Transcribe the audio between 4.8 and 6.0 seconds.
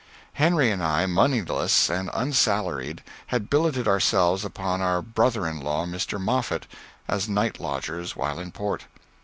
our brother in law,